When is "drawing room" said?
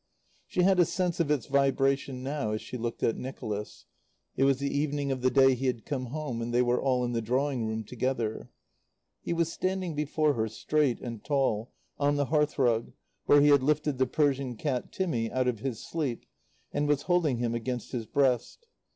7.21-7.83